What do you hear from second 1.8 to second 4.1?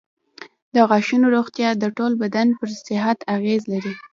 ټول بدن پر صحت اغېز لري.